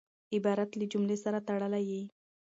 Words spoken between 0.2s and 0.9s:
عبارت له